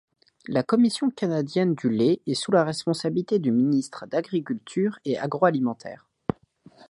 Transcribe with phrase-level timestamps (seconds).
[0.47, 6.09] Le Commission canadienne du lait est sous la responsabilité du ministre d'Agriculture et Agroalimentaire.